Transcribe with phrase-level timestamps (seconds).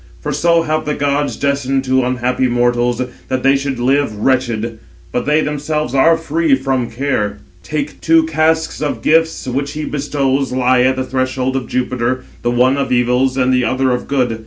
[0.19, 4.79] For so have the gods destined to unhappy mortals, that they should live wretched;
[5.11, 7.37] but they themselves are free from care.
[7.61, 12.49] 795 Two casks of gifts, 796which he bestows, lie at the threshold of Jupiter, [the
[12.49, 14.39] one] of evils, and the other of good.